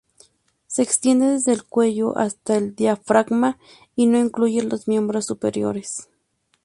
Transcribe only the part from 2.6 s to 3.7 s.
diafragma